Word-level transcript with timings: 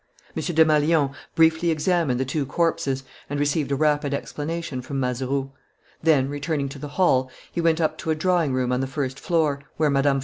M. 0.35 0.41
Desmalions 0.41 1.11
briefly 1.35 1.69
examined 1.69 2.19
the 2.19 2.25
two 2.25 2.43
corpses 2.43 3.03
and 3.29 3.39
received 3.39 3.71
a 3.71 3.75
rapid 3.75 4.15
explanation 4.15 4.81
from 4.81 4.99
Mazeroux. 4.99 5.51
Then, 6.01 6.27
returning 6.27 6.69
to 6.69 6.79
the 6.79 6.87
hall, 6.97 7.29
he 7.51 7.61
went 7.61 7.79
up 7.79 7.99
to 7.99 8.09
a 8.09 8.15
drawing 8.15 8.51
room 8.51 8.71
on 8.71 8.79
the 8.81 8.87
first 8.87 9.19
floor, 9.19 9.59
where 9.77 9.91
Mme. 9.91 10.19